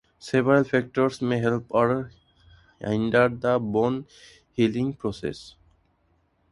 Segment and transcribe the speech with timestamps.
[0.17, 2.09] Several factors may help or
[2.79, 4.07] hinder the bone
[4.51, 5.53] healing process.